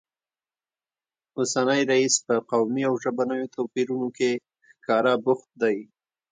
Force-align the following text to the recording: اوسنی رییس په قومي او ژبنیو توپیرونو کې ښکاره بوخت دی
اوسنی 1.37 1.81
رییس 1.89 2.15
په 2.25 2.35
قومي 2.49 2.83
او 2.89 2.93
ژبنیو 3.03 3.51
توپیرونو 3.55 4.09
کې 4.17 4.31
ښکاره 4.77 5.13
بوخت 5.23 5.49
دی 5.61 5.77